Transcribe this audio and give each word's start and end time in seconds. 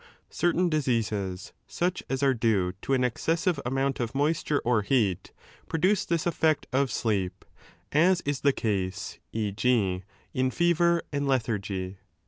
i> 0.01 0.03
Certain 0.31 0.67
diseases, 0.67 1.53
such 1.67 2.01
as 2.09 2.23
are 2.23 2.33
due 2.33 2.73
to 2.81 2.95
an 2.95 3.03
excessive 3.03 3.59
amount 3.67 3.99
of 3.99 4.15
moisture 4.15 4.59
or 4.65 4.81
heat, 4.81 5.31
produce 5.69 6.05
this 6.05 6.25
effect 6.25 6.65
of 6.73 6.91
sleep, 6.91 7.45
as 7.91 8.19
is 8.21 8.41
the 8.41 8.51
case, 8.51 9.19
e.g. 9.31 10.01
in 10.33 10.49
fever 10.49 11.03
and 11.11 11.27
lethargy. 11.27 11.99